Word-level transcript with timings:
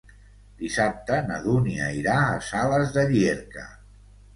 Dissabte 0.61 1.21
na 1.29 1.39
Dúnia 1.45 1.93
irà 2.01 2.19
a 2.33 2.43
Sales 2.51 2.99
de 3.01 3.09
Llierca. 3.15 3.73